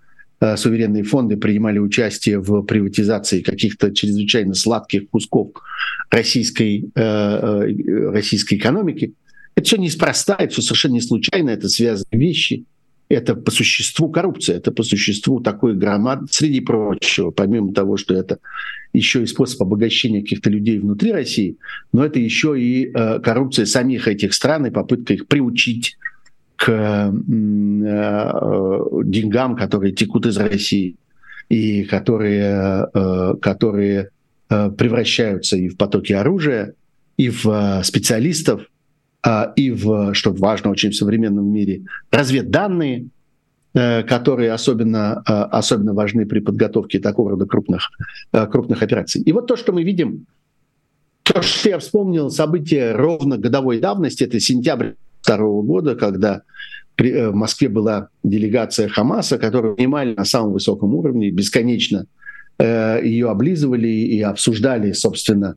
[0.57, 5.53] суверенные фонды принимали участие в приватизации каких-то чрезвычайно сладких кусков
[6.11, 9.13] российской, э, э, российской экономики.
[9.55, 12.65] Это все неспроста, это все совершенно не случайно, это связанные вещи.
[13.09, 18.39] Это по существу коррупция, это по существу такой громад, среди прочего, помимо того, что это
[18.93, 21.57] еще и способ обогащения каких-то людей внутри России,
[21.93, 22.93] но это еще и
[23.25, 25.97] коррупция самих этих стран и попытка их приучить
[26.61, 27.11] к
[29.05, 30.97] деньгам, которые текут из России
[31.49, 32.87] и которые,
[33.41, 34.11] которые
[34.49, 36.75] превращаются и в потоки оружия,
[37.17, 38.67] и в специалистов,
[39.57, 43.07] и в, что важно очень в современном мире, разведданные,
[43.73, 47.91] которые особенно, особенно важны при подготовке такого рода крупных,
[48.33, 49.23] крупных операций.
[49.23, 50.27] И вот то, что мы видим
[51.23, 54.91] то, что я вспомнил событие ровно годовой давности, это сентябрь
[55.21, 56.43] второго года, когда
[56.97, 62.07] э, в Москве была делегация Хамаса, которую принимали на самом высоком уровне, бесконечно
[62.59, 65.57] э, ее облизывали и обсуждали, собственно,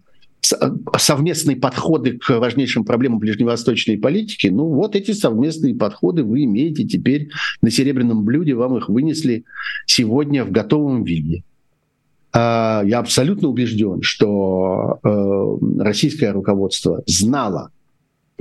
[0.52, 4.48] э, совместные подходы к важнейшим проблемам ближневосточной политики.
[4.48, 7.30] Ну вот эти совместные подходы вы имеете теперь
[7.62, 9.46] на серебряном блюде, вам их вынесли
[9.86, 11.44] сегодня в готовом виде.
[12.36, 15.00] А, я абсолютно убежден, что
[15.80, 17.70] российское руководство знало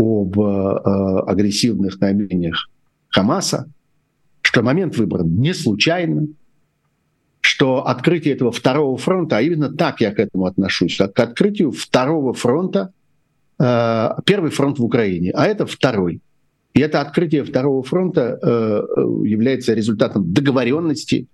[0.03, 2.69] об э, агрессивных намерениях
[3.09, 3.71] Хамаса,
[4.43, 6.27] что момент выбран не случайно,
[7.41, 12.33] что открытие этого второго фронта, а именно так я к этому отношусь, к открытию второго
[12.33, 12.93] фронта,
[13.59, 16.21] э, первый фронт в Украине, а это второй.
[16.75, 18.38] И это открытие второго фронта
[18.97, 21.27] является результатом договоренности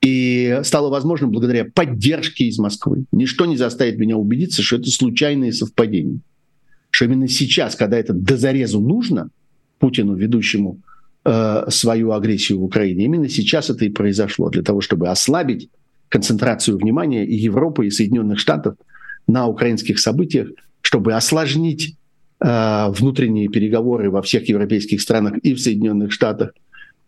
[0.00, 3.06] и стало возможным благодаря поддержке из Москвы.
[3.10, 6.20] Ничто не заставит меня убедиться, что это случайные совпадения.
[6.94, 9.30] Что именно сейчас, когда это до зарезу нужно,
[9.80, 10.78] Путину, ведущему
[11.24, 15.70] э, свою агрессию в Украине, именно сейчас это и произошло, для того, чтобы ослабить
[16.08, 18.76] концентрацию внимания и Европы, и Соединенных Штатов
[19.26, 20.50] на украинских событиях,
[20.82, 21.96] чтобы осложнить
[22.38, 26.52] э, внутренние переговоры во всех европейских странах и в Соединенных Штатах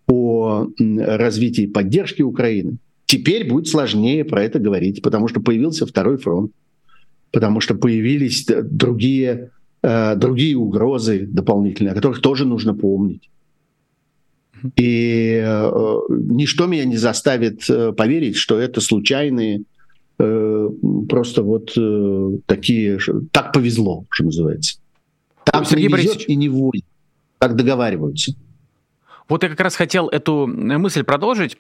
[0.09, 2.79] о развитии поддержки Украины.
[3.05, 6.51] Теперь будет сложнее про это говорить, потому что появился второй фронт,
[7.31, 9.56] потому что появились другие, э,
[10.17, 13.31] другие угрозы дополнительные, о которых тоже нужно помнить.
[14.75, 19.63] И э, ничто меня не заставит э, поверить, что это случайные,
[20.19, 20.71] э,
[21.09, 22.99] просто вот э, такие,
[23.33, 24.79] так повезло, что называется.
[25.45, 26.25] Так Сергей Борисович...
[26.27, 26.81] и не воля,
[27.39, 28.33] как договариваются.
[29.29, 31.59] Вот я как раз хотел эту мысль продолжить.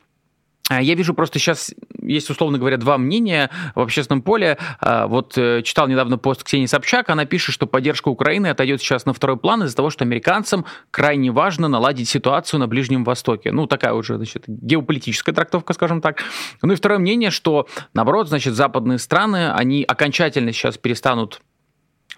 [0.68, 1.74] А, я вижу просто сейчас
[2.06, 4.58] есть, условно говоря, два мнения в общественном поле.
[4.80, 9.06] А, вот э, читал недавно пост Ксении Собчак, она пишет, что поддержка Украины отойдет сейчас
[9.06, 13.52] на второй план из-за того, что американцам крайне важно наладить ситуацию на Ближнем Востоке.
[13.52, 16.22] Ну, такая уже, значит, геополитическая трактовка, скажем так.
[16.62, 21.40] Ну и второе мнение, что, наоборот, значит, западные страны, они окончательно сейчас перестанут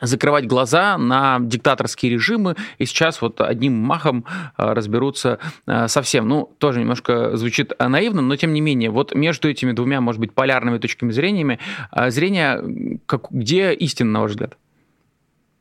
[0.00, 4.24] закрывать глаза на диктаторские режимы, и сейчас вот одним махом
[4.56, 6.28] э, разберутся э, совсем.
[6.28, 10.32] Ну, тоже немножко звучит наивно, но тем не менее, вот между этими двумя, может быть,
[10.32, 11.58] полярными точками зрения,
[11.92, 14.56] э, зрения, как, где истина, на ваш взгляд?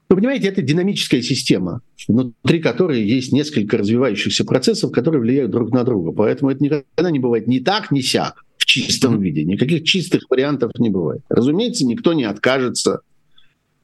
[0.09, 5.83] Вы понимаете, это динамическая система, внутри которой есть несколько развивающихся процессов, которые влияют друг на
[5.83, 6.13] друга.
[6.13, 9.43] Поэтому это никогда не бывает ни так, ни сяк в чистом виде.
[9.43, 11.23] Никаких чистых вариантов не бывает.
[11.27, 13.01] Разумеется, никто не откажется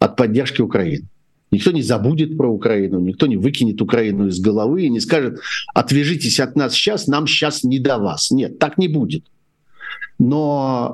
[0.03, 1.07] от поддержки Украины.
[1.49, 5.39] Никто не забудет про Украину, никто не выкинет Украину из головы и не скажет,
[5.73, 8.31] отвяжитесь от нас сейчас, нам сейчас не до вас.
[8.31, 9.23] Нет, так не будет.
[10.19, 10.93] Но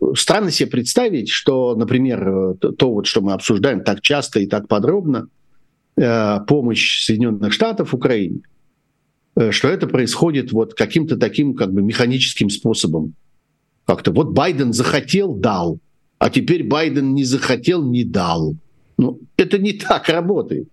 [0.00, 4.66] э, странно себе представить, что, например, то, вот, что мы обсуждаем так часто и так
[4.66, 5.28] подробно,
[5.96, 8.40] э, помощь Соединенных Штатов Украине,
[9.36, 13.14] э, что это происходит вот каким-то таким как бы механическим способом.
[13.84, 15.78] Как-то вот Байден захотел, дал–
[16.20, 18.54] а теперь Байден не захотел, не дал.
[18.98, 20.68] Ну, это не так работает.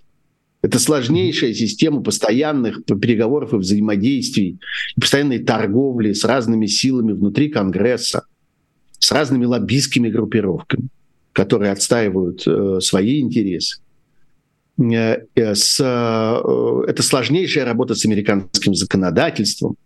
[0.61, 4.59] Это сложнейшая система постоянных переговоров и взаимодействий,
[4.99, 8.25] постоянной торговли с разными силами внутри Конгресса,
[8.99, 10.89] с разными лоббистскими группировками,
[11.31, 13.79] которые отстаивают э, свои интересы.
[14.77, 19.77] Э, э с, э, это сложнейшая работа с американским законодательством,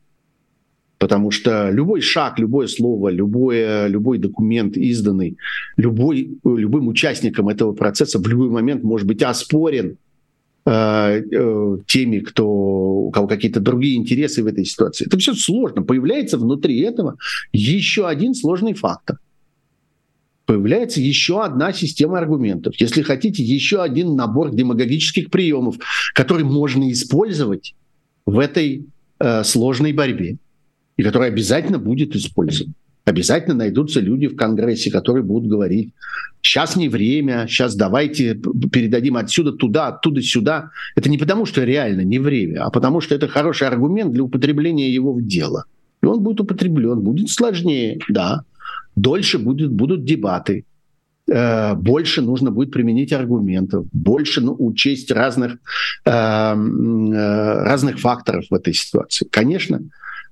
[1.02, 5.36] Потому что любой шаг, любое слово, любой, любой документ изданный,
[5.76, 9.98] любой, любым участником этого процесса в любой момент может быть оспорен
[10.68, 15.08] э, э, теми, кто, у кого какие-то другие интересы в этой ситуации.
[15.08, 15.82] Это все сложно.
[15.82, 17.16] Появляется внутри этого
[17.52, 19.18] еще один сложный фактор.
[20.46, 22.76] Появляется еще одна система аргументов.
[22.80, 25.78] Если хотите, еще один набор демагогических приемов,
[26.14, 27.74] который можно использовать
[28.28, 28.86] в этой
[29.18, 30.38] э, сложной борьбе
[31.02, 32.76] и который обязательно будет использован.
[33.06, 35.94] Обязательно найдутся люди в Конгрессе, которые будут говорить,
[36.44, 38.36] сейчас не время, сейчас давайте
[38.72, 40.70] передадим отсюда туда, оттуда сюда.
[40.96, 44.94] Это не потому, что реально не время, а потому, что это хороший аргумент для употребления
[44.94, 45.66] его в дело.
[46.04, 48.44] И он будет употреблен, будет сложнее, да.
[48.96, 50.66] Дольше будет, будут дебаты.
[51.32, 55.54] э, больше нужно будет применить аргументов, больше ну, учесть разных,
[56.06, 59.28] э, э, разных факторов в этой ситуации.
[59.32, 59.80] Конечно,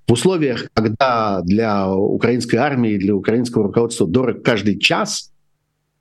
[0.09, 5.31] в условиях, когда для украинской армии, для украинского руководства дорог каждый час,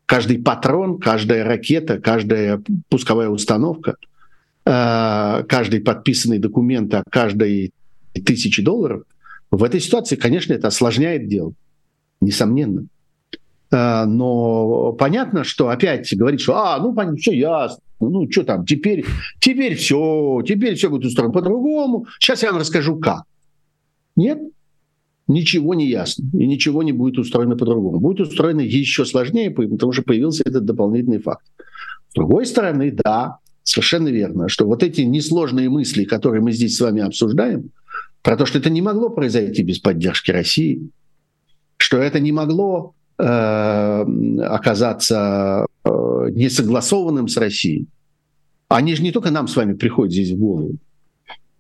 [0.07, 3.97] каждый патрон, каждая ракета, каждая пусковая установка,
[4.65, 7.73] э, каждый подписанный документ о каждой
[8.25, 9.03] тысячи долларов,
[9.51, 11.53] в этой ситуации, конечно, это осложняет дело,
[12.23, 12.87] несомненно.
[13.71, 19.05] Э, но понятно, что опять говорить, что а, ну, все ясно, ну, что там, теперь,
[19.39, 22.07] теперь все, теперь все будет устроено по-другому.
[22.19, 23.25] Сейчас я вам расскажу, как.
[24.19, 24.41] Нет,
[25.29, 28.01] ничего не ясно, и ничего не будет устроено по-другому.
[28.01, 31.47] Будет устроено еще сложнее, потому что появился этот дополнительный факт.
[32.11, 36.81] С другой стороны, да, совершенно верно, что вот эти несложные мысли, которые мы здесь с
[36.81, 37.71] вами обсуждаем,
[38.23, 40.91] про то, что это не могло произойти без поддержки России,
[41.77, 44.05] что это не могло э,
[44.43, 45.91] оказаться э,
[46.33, 47.87] несогласованным с Россией,
[48.69, 50.75] они же не только нам с вами приходят здесь в голову.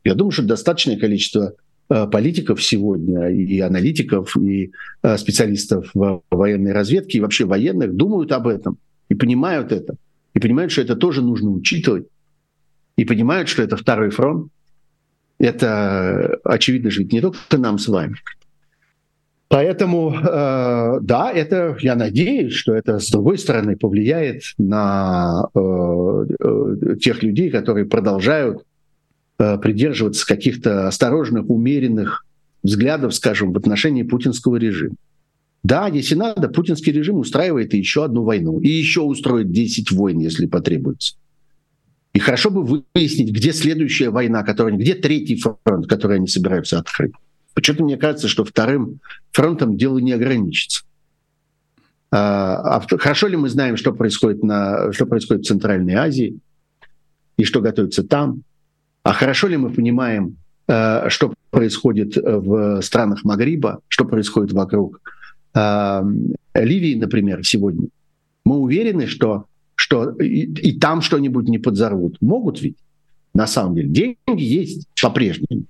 [0.02, 1.54] Я думаю, что достаточное количество
[1.88, 4.72] политиков сегодня, и аналитиков, и
[5.02, 9.96] э, специалистов в военной разведке, и вообще военных думают об этом, и понимают это,
[10.34, 12.06] и понимают, что это тоже нужно учитывать,
[12.96, 14.52] и понимают, что это второй фронт.
[15.38, 18.16] Это очевидно же не только нам с вами.
[19.46, 26.96] Поэтому, э, да, это, я надеюсь, что это, с другой стороны, повлияет на э, э,
[27.00, 28.67] тех людей, которые продолжают Э,
[29.38, 32.26] придерживаться каких-то осторожных, умеренных
[32.62, 34.96] взглядов, скажем, в отношении путинского режима.
[35.62, 38.60] Да, если надо, путинский режим устраивает еще одну войну.
[38.60, 41.16] И еще устроит 10 войн, если потребуется.
[42.12, 47.12] И хорошо бы выяснить, где следующая война, которая, где третий фронт, который они собираются открыть.
[47.54, 50.84] Почему-то мне кажется, что вторым фронтом дело не ограничится.
[52.10, 56.38] А, а хорошо ли мы знаем, что происходит, на, что происходит в Центральной Азии
[57.36, 58.42] и что готовится там?
[59.02, 65.00] А хорошо ли мы понимаем, э, что происходит в странах Магриба, что происходит вокруг
[65.54, 66.02] э,
[66.54, 67.88] Ливии, например, сегодня?
[68.44, 72.18] Мы уверены, что, что и, и там что-нибудь не подзорвут.
[72.20, 72.76] Могут ведь,
[73.34, 73.88] на самом деле.
[73.88, 75.64] Деньги есть по-прежнему.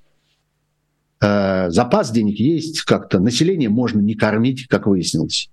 [1.20, 3.20] Э, запас денег есть как-то.
[3.20, 5.50] Население можно не кормить, как выяснилось.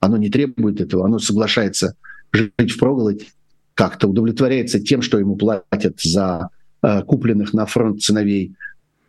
[0.00, 1.94] Оно не требует этого, оно соглашается
[2.32, 3.26] жить в проголодь,
[3.74, 8.54] как-то удовлетворяется тем, что ему платят за Э, купленных на фронт сыновей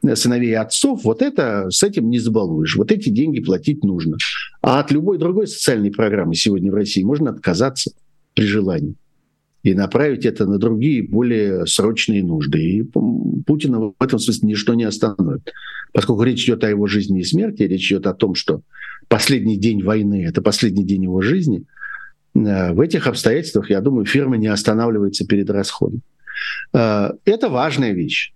[0.03, 2.75] э, сыновей отцов, вот это с этим не забалуешь.
[2.75, 4.17] Вот эти деньги платить нужно.
[4.61, 7.91] А от любой другой социальной программы сегодня в России можно отказаться
[8.33, 8.95] при желании
[9.63, 12.59] и направить это на другие, более срочные нужды.
[12.59, 12.83] И
[13.45, 15.51] Путина в этом смысле ничто не остановит.
[15.93, 18.61] Поскольку речь идет о его жизни и смерти, речь идет о том, что
[19.07, 21.65] последний день войны– это последний день его жизни,
[22.33, 26.01] э, в этих обстоятельствах, я думаю, фирма не останавливается перед расходом.
[26.73, 28.33] Э, это важная вещь,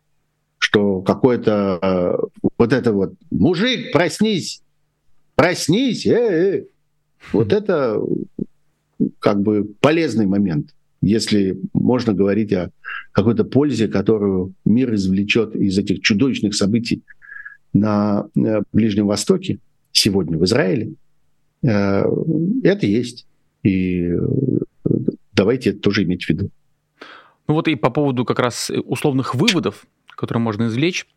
[0.57, 4.61] что какой-то э, вот это вот мужик, проснись,
[5.35, 6.65] проснись, э -э.
[7.33, 8.01] вот это
[9.19, 12.71] как бы полезный момент, если можно говорить о
[13.11, 17.03] какой-то пользе, которую мир извлечет из этих чудовищных событий
[17.73, 19.59] на э, Ближнем Востоке
[19.91, 20.93] сегодня в Израиле.
[21.61, 23.25] Это есть.
[23.63, 24.11] И
[25.33, 26.51] давайте это тоже иметь в виду.
[27.47, 31.07] Ну вот и по поводу как раз э, условных выводов, которые можно извлечь.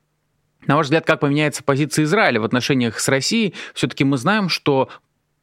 [0.67, 3.55] На ваш взгляд, как поменяется позиция Израиля в отношениях с Россией?
[3.75, 4.89] Все-таки мы знаем, что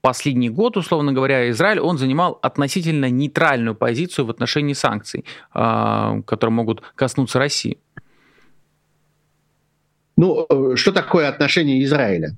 [0.01, 6.53] последний год, условно говоря, Израиль, он занимал относительно нейтральную позицию в отношении санкций, а, которые
[6.53, 7.79] могут коснуться России.
[10.15, 12.37] Ну, э, что такое отношение Израиля?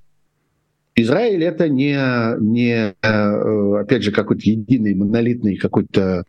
[0.95, 1.93] Израиль это не,
[2.39, 6.23] не э, опять же, какой-то единый, монолитный какой-то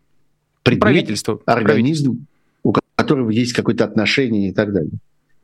[0.62, 2.26] предмет, правительство, организм,
[2.62, 4.92] у которого есть какое-то отношение и так далее.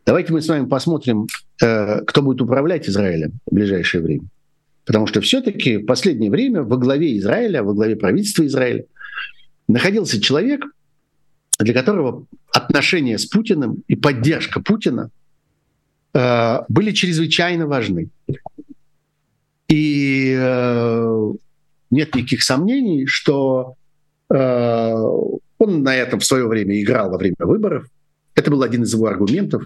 [0.07, 1.27] Давайте мы с вами посмотрим,
[1.63, 4.25] э, кто будет управлять Израилем в ближайшее время.
[4.85, 8.85] Потому что все-таки в последнее время во главе Израиля, во главе правительства Израиля
[9.67, 10.63] находился человек,
[11.59, 15.11] для которого отношения с Путиным и поддержка Путина
[16.13, 18.11] э, были чрезвычайно важны.
[19.69, 21.33] И э,
[21.91, 23.75] нет никаких сомнений, что
[24.29, 27.87] он на этом в свое время играл во время выборов.
[28.35, 29.65] Это был один из его аргументов.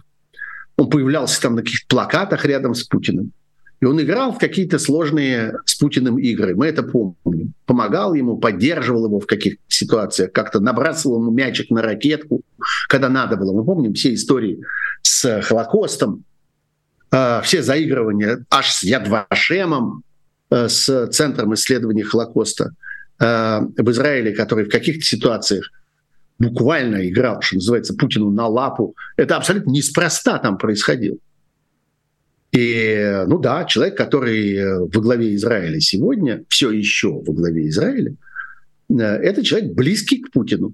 [0.76, 3.32] Он появлялся там на каких-то плакатах рядом с Путиным.
[3.80, 6.54] И он играл в какие-то сложные с Путиным игры.
[6.54, 7.54] Мы это помним.
[7.64, 12.42] Помогал ему, поддерживал его в каких-то ситуациях, как-то набрасывал ему мячик на ракетку,
[12.88, 13.52] когда надо было.
[13.52, 14.60] Мы помним все истории
[15.02, 16.24] с Холокостом,
[17.12, 20.02] э, все заигрывания аж с Ядвашемом,
[20.50, 22.72] э, с Центром исследований Холокоста–
[23.20, 25.70] э, в Израиле, который в каких-то ситуациях
[26.38, 31.18] буквально играл, что называется, Путину на лапу, это абсолютно неспроста там происходило.
[32.52, 38.14] И, ну да, человек, который э, во главе Израиля сегодня, все еще во главе Израиля,
[38.88, 40.72] э, это человек близкий к Путину.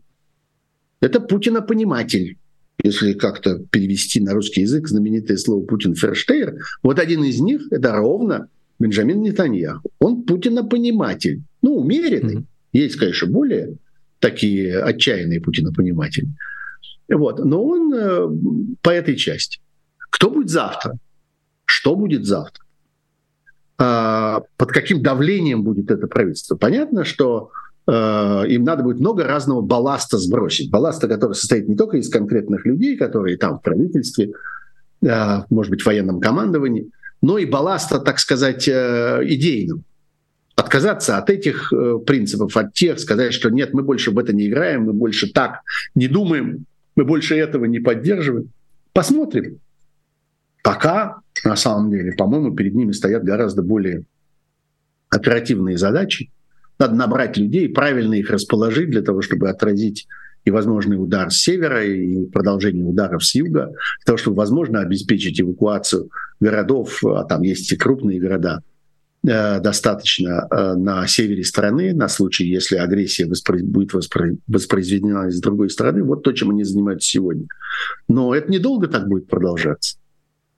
[1.01, 2.39] Это Путина-пониматель
[2.83, 7.93] если как-то перевести на русский язык знаменитое слово Путин Ферштейр, вот один из них– это
[7.93, 8.49] ровно
[8.79, 9.91] Бенджамин Нетаньяху.
[10.01, 11.43] Он Путина-пониматель.
[11.63, 12.37] Ну, умеренный.
[12.37, 12.47] Mm-hmm.
[12.73, 13.77] Есть, конечно, более
[14.19, 16.29] такие отчаянные Путина-пониматели.
[17.09, 17.45] Вот.
[17.45, 18.29] Но он э,
[18.83, 19.61] по этой части.
[20.11, 20.97] Кто будет завтра?
[21.65, 22.65] Что будет завтра?
[23.79, 26.57] А, под каким давлением будет это правительство?
[26.57, 27.51] Понятно, что
[27.87, 30.71] Э, им надо будет много разного балласта сбросить.
[30.71, 34.33] Балласта, который состоит не только из конкретных людей, которые там в правительстве,
[35.03, 36.91] э, может быть, в военном командовании,
[37.25, 39.85] но и балласта, так сказать, э, идейным.
[40.57, 41.73] Отказаться от этих
[42.07, 45.63] принципов, от тех, сказать, что нет, мы больше в это не играем, мы больше так
[45.95, 46.67] не думаем,
[46.97, 48.51] мы больше этого не поддерживаем.
[48.93, 49.59] Посмотрим.
[50.63, 54.05] Пока, на самом деле, по-моему, перед ними стоят гораздо более
[55.09, 56.31] оперативные задачи,
[56.79, 60.07] надо набрать людей, правильно их расположить для того, чтобы отразить
[60.45, 65.41] и возможный удар с севера, и продолжение ударов с юга, для того, чтобы, возможно, обеспечить
[65.41, 68.63] эвакуацию городов, а там есть и крупные города,
[69.27, 73.59] э, достаточно э, на севере страны, на случай, если агрессия воспро...
[73.63, 74.37] будет воспро...
[74.47, 76.03] воспроизведена с другой стороны.
[76.03, 77.47] Вот то, чем они занимаются сегодня.
[78.09, 79.97] Но это недолго так будет продолжаться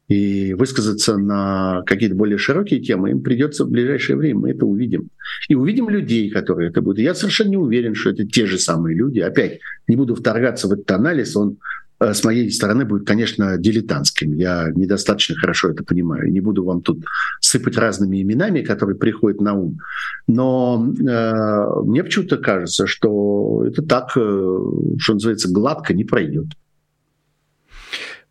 [0.09, 5.11] и высказаться на какие-то более широкие темы им придется в ближайшее время, мы это увидим.
[5.49, 7.01] И увидим людей, которые это будут.
[7.01, 9.19] Я совершенно не уверен, что это те же самые люди.
[9.19, 11.59] Опять, не буду вторгаться в этот анализ, он
[11.99, 14.35] э, с моей стороны будет, конечно, дилетантским.
[14.35, 16.31] Я недостаточно хорошо это понимаю.
[16.31, 17.05] Не буду вам тут
[17.41, 19.81] сыпать разными именами, которые приходят на ум.
[20.29, 24.59] Но э, мне почему-то кажется, что это так, э,
[24.99, 26.47] что называется, гладко не пройдет.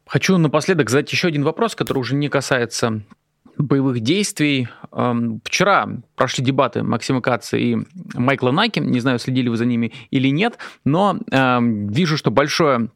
[0.08, 3.02] Хочу напоследок задать еще один вопрос, который уже не касается
[3.58, 4.68] боевых действий.
[4.92, 7.78] Эм, вчера прошли дебаты Максима Каца и
[8.14, 8.80] Майкла Наки.
[8.80, 12.90] Не знаю, следили вы за ними или нет, но э, вижу, что большое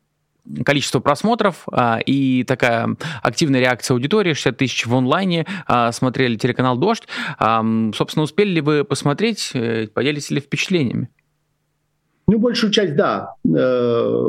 [0.65, 6.77] количество просмотров э, и такая активная реакция аудитории, 60 тысяч в онлайне, э, смотрели телеканал
[6.77, 7.07] «Дождь».
[7.39, 11.09] Э, собственно, успели ли вы посмотреть, э, поделились ли впечатлениями?
[12.31, 13.33] Ну, большую часть, да.
[13.43, 14.27] Э,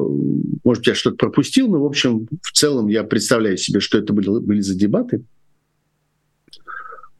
[0.64, 4.26] может, я что-то пропустил, но, в общем, в целом я представляю себе, что это были,
[4.40, 5.22] были за дебаты.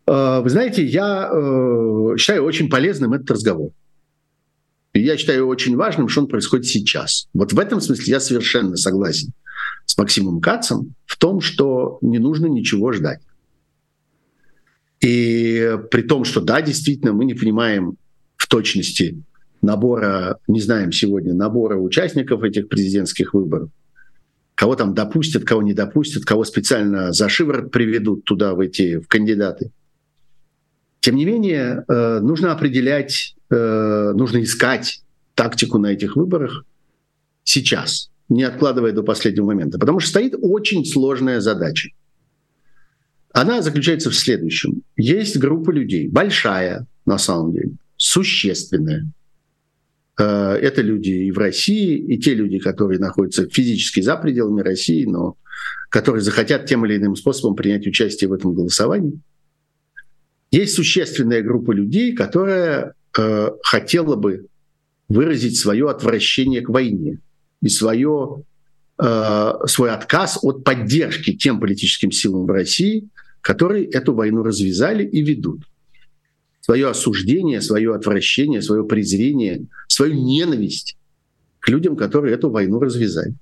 [0.07, 3.73] Э, вы знаете, я э, считаю очень полезным этот разговор.
[4.95, 7.29] И я считаю очень важным, что он происходит сейчас.
[7.35, 9.33] Вот в этом смысле я совершенно согласен
[9.85, 13.21] с Максимом Кацем в том, что не нужно ничего ждать.
[15.03, 17.97] И при том, что да, действительно, мы не понимаем
[18.37, 19.23] в точности,
[19.63, 23.71] набора, не знаем сегодня, набора участников этих президентских выборов.
[24.55, 29.09] Кого там допустят, кого не допустят, кого специально за шиворот приведут туда, в эти в
[29.09, 29.71] кандидаты.
[31.01, 35.03] Тем не менее, э, нужно определять, э, нужно искать
[35.35, 36.65] тактику на этих выборах
[37.43, 39.79] сейчас, не откладывая до последнего момента.
[39.79, 41.89] Потому что стоит очень сложная задача.
[43.33, 44.83] Она заключается в следующем.
[44.97, 49.11] Есть группа людей, большая на самом деле, существенная,
[50.25, 55.37] это люди и в России, и те люди, которые находятся физически за пределами России, но
[55.89, 59.21] которые захотят тем или иным способом принять участие в этом голосовании.
[60.51, 64.47] Есть существенная группа людей, которая э, хотела бы
[65.09, 67.19] выразить свое отвращение к войне
[67.63, 68.43] и свое,
[68.99, 73.09] э, свой отказ от поддержки тем политическим силам в России,
[73.41, 75.63] которые эту войну развязали и ведут
[76.61, 80.97] свое осуждение, свое отвращение, свое презрение, свою ненависть
[81.59, 83.35] к людям, которые эту войну развязали.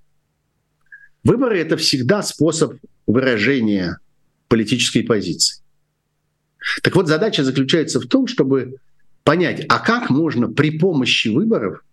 [1.25, 2.75] Выборы— это всегда способ
[3.07, 3.99] выражения
[4.49, 5.63] политической позиции.
[6.83, 8.77] Так вот, задача заключается в том, чтобы
[9.25, 11.85] понять, а как можно при помощи выборов,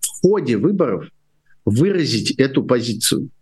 [0.00, 1.08] в ходе выборов
[1.64, 3.28] выразить эту позицию–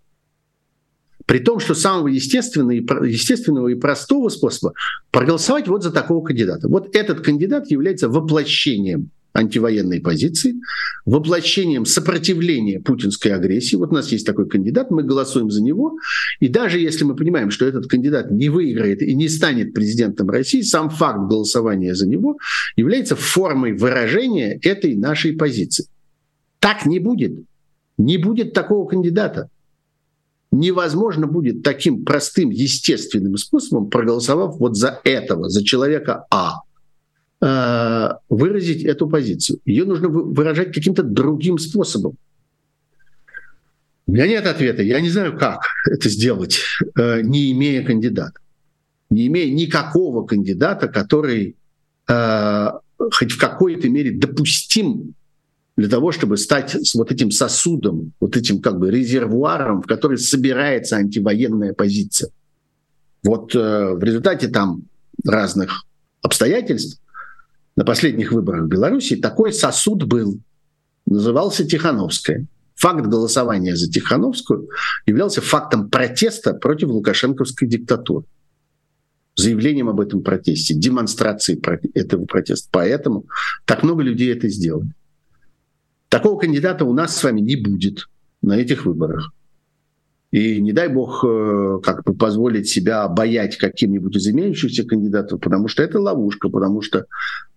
[1.31, 4.75] при том, что самого естественного и, естественного и простого способа
[5.13, 6.67] проголосовать вот за такого кандидата.
[6.67, 10.57] Вот этот кандидат является воплощением антивоенной позиции,
[11.05, 13.77] воплощением сопротивления путинской агрессии.
[13.77, 15.97] Вот у нас есть такой кандидат, мы голосуем за него.
[16.41, 20.63] И даже если мы понимаем, что этот кандидат не выиграет и не станет президентом России,
[20.63, 22.39] сам факт голосования за него
[22.75, 25.87] является формой выражения этой нашей позиции.
[26.59, 27.39] Так не будет.
[27.99, 29.49] Не будет такого кандидата
[30.53, 36.63] невозможно будет таким простым, естественным способом, проголосовав вот за этого, за человека А.
[37.43, 39.61] э, выразить эту позицию.
[39.65, 42.17] Ее нужно выражать каким-то другим способом.
[44.07, 44.83] У меня нет ответа.
[44.83, 46.59] Я не знаю, как это сделать,
[46.99, 48.41] э, не имея кандидата.
[49.09, 51.57] Не имея никакого кандидата, который
[52.09, 55.15] э, хоть в какой-то мере допустим
[55.77, 60.97] для того, чтобы стать вот этим сосудом, вот этим как бы резервуаром, в который собирается
[60.97, 62.31] антивоенная позиция.
[63.23, 64.83] Вот э, в результате там
[65.25, 65.85] разных
[66.23, 67.01] обстоятельств
[67.77, 70.39] на последних выборах в Беларуси такой сосуд был,
[71.07, 72.47] назывался Тихановская.
[72.77, 74.69] Факт голосования за Тихановскую
[75.07, 78.25] являлся фактом протеста против лукашенковской диктатуры.
[79.37, 81.61] Заявлением об этом протесте, демонстрацией
[81.95, 82.69] этого протеста.
[82.73, 83.27] Поэтому
[83.67, 84.93] так много людей это сделали.
[86.11, 88.09] Такого кандидата у нас с вами не будет
[88.43, 89.33] на этих выборах.
[90.33, 95.69] И не дай бог э, как бы позволить себя обаять каким-нибудь из имеющихся кандидатов, потому
[95.69, 97.07] что это ловушка, потому что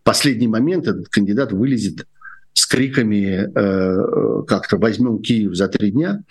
[0.02, 2.08] в последний момент этот кандидат вылезет
[2.54, 6.22] с криками э, как-то «возьмем Киев за три дня»,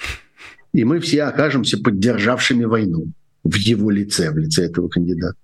[0.73, 3.09] и мы все окажемся поддержавшими войну
[3.43, 5.37] в его лице, в лице этого кандидата.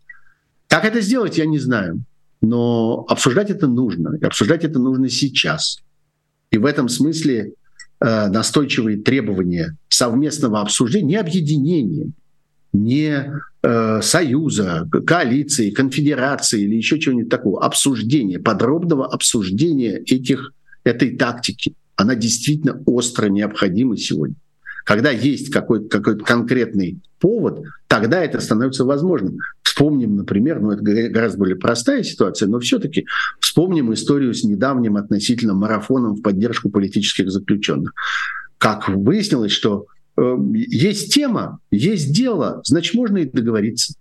[0.68, 2.04] Как это сделать, я не знаю.
[2.40, 4.16] Но обсуждать это нужно.
[4.20, 5.82] И обсуждать это нужно сейчас.
[6.50, 7.52] И в этом смысле
[8.00, 12.12] Э, настойчивые требования совместного обсуждения, не объединения,
[12.72, 13.32] не
[13.62, 20.52] э, союза, коалиции, конфедерации или еще чего-нибудь такого, обсуждения, подробного обсуждения этих,
[20.84, 21.74] этой тактики.
[21.96, 24.36] Она действительно остро необходима сегодня.
[24.84, 29.38] Когда есть какой-то какой конкретный повод, тогда это становится возможным.
[29.62, 33.06] Вспомним, например, ну это гораздо более простая ситуация, но все-таки
[33.38, 37.92] вспомним историю с недавним относительно марафоном в поддержку политических заключенных.
[38.58, 43.94] Как выяснилось, что э, есть тема, есть дело, значит, можно и договориться.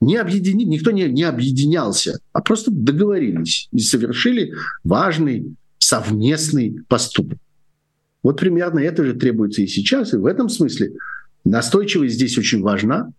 [0.00, 0.64] Не объедини...
[0.64, 4.54] Никто не, не объединялся, а просто договорились и совершили
[4.84, 7.38] важный совместный поступок.
[8.22, 10.92] Вот примерно это же требуется и сейчас, и в этом смысле
[11.44, 13.10] настойчивость здесь очень важна,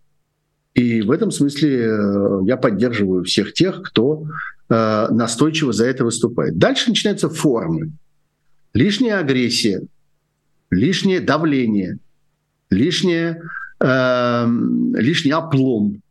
[0.74, 4.24] и в этом смысле э, я поддерживаю всех тех, кто
[4.68, 6.58] э, настойчиво за это выступает.
[6.58, 7.92] Дальше начинаются формы.
[8.72, 9.82] Лишняя агрессия,
[10.70, 11.98] лишнее давление,
[12.70, 13.42] лишнее,
[13.80, 14.46] э,
[14.94, 16.02] лишний оплом.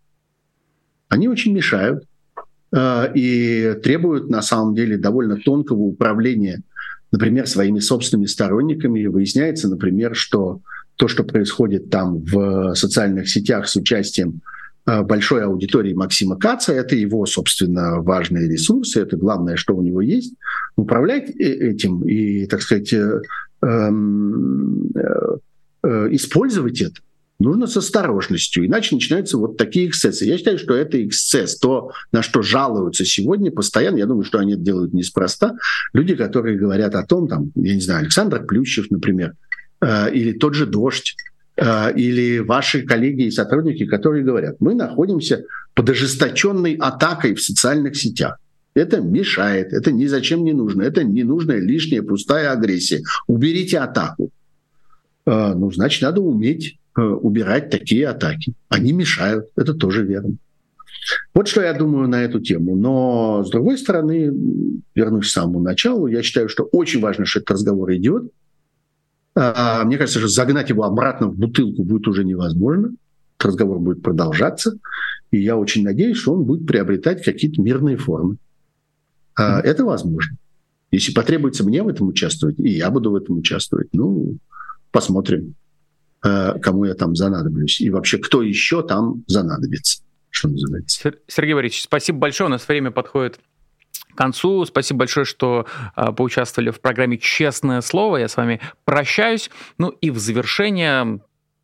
[1.08, 2.04] Они очень мешают
[2.74, 6.62] э, и требуют на самом деле довольно тонкого управления,
[7.12, 9.02] например, своими собственными сторонниками.
[9.02, 10.62] И выясняется, например, что
[10.96, 14.42] то, что происходит там в социальных сетях с участием
[14.86, 20.02] э, большой аудитории Максима Каца, это его, собственно, важные ресурсы, это главное, что у него
[20.02, 20.34] есть.
[20.76, 23.22] Управлять э, этим и, так сказать, э,
[23.62, 24.92] эм,
[26.12, 27.00] использовать это
[27.40, 30.26] нужно с осторожностью, иначе начинаются вот такие эксцессы.
[30.26, 34.54] Я считаю, что это эксцесс, то, на что жалуются сегодня постоянно, я думаю, что они
[34.54, 35.56] это делают неспроста,
[35.94, 39.34] люди, которые говорят о том, там, я не знаю, Александр Плющев, например,
[39.82, 41.16] Э, или тот же «Дождь»,
[41.56, 47.96] э, или ваши коллеги и сотрудники, которые говорят, мы находимся под ожесточенной атакой в социальных
[47.96, 48.38] сетях.
[48.74, 53.02] Это мешает, это ни зачем не нужно, это ненужная лишняя пустая агрессия.
[53.28, 54.32] Уберите атаку.
[55.26, 58.54] Э, ну, значит, надо уметь убирать такие атаки.
[58.70, 60.36] Они мешают, это тоже верно.
[61.34, 62.76] Вот что я думаю на эту тему.
[62.76, 64.32] Но, с другой стороны,
[64.96, 68.32] вернусь к самому началу, я считаю, что очень важно, что этот разговор идет.
[69.36, 72.92] А, мне кажется, что загнать его обратно в бутылку будет уже невозможно.
[73.40, 74.78] Разговор будет продолжаться.
[75.32, 78.38] И я очень надеюсь, что он будет приобретать какие-то мирные формы.
[79.36, 80.38] А, это возможно.
[80.92, 84.38] Если потребуется мне в этом участвовать, и я буду в этом участвовать, ну,
[84.92, 85.56] посмотрим,
[86.22, 87.82] кому я там занадоблюсь.
[87.82, 91.14] И вообще, кто еще там занадобится, что называется.
[91.28, 92.48] Сергей Борисович, спасибо большое.
[92.50, 93.40] У нас время подходит
[94.20, 94.66] концу.
[94.66, 95.66] Спасибо большое, что
[95.96, 98.18] э, поучаствовали в программе «Честное слово».
[98.18, 99.50] Я с вами прощаюсь.
[99.78, 101.22] Ну и в завершение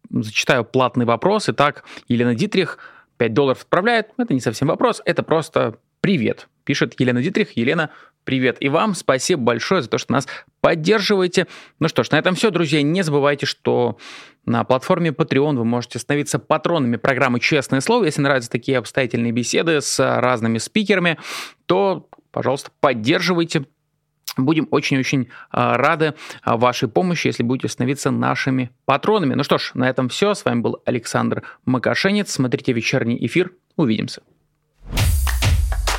[0.09, 1.49] зачитаю платный вопрос.
[1.49, 2.79] Итак, Елена Дитрих
[3.17, 4.11] 5 долларов отправляет.
[4.17, 6.47] Это не совсем вопрос, это просто привет.
[6.63, 7.57] Пишет Елена Дитрих.
[7.57, 7.89] Елена,
[8.25, 8.95] привет и вам.
[8.95, 10.27] Спасибо большое за то, что нас
[10.59, 11.47] поддерживаете.
[11.79, 12.81] Ну что ж, на этом все, друзья.
[12.81, 13.97] Не забывайте, что
[14.45, 18.05] на платформе Patreon вы можете становиться патронами программы «Честное слово».
[18.05, 21.17] Если нравятся такие обстоятельные беседы с разными спикерами,
[21.65, 23.65] то пожалуйста, поддерживайте.
[24.37, 29.33] Будем очень-очень а, рады а, вашей помощи, если будете становиться нашими патронами.
[29.33, 30.33] Ну что ж, на этом все.
[30.33, 32.31] С вами был Александр Макашенец.
[32.31, 33.53] Смотрите вечерний эфир.
[33.77, 34.21] Увидимся.